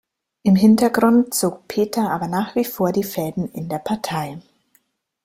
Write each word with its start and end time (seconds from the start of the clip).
Im 0.41 0.55
Hintergrund 0.55 1.31
zog 1.35 1.67
Peter 1.67 2.09
aber 2.11 2.27
nach 2.27 2.55
wie 2.55 2.65
vor 2.65 2.91
die 2.91 3.03
Fäden 3.03 3.51
in 3.51 3.69
der 3.69 3.77
Partei. 3.77 4.39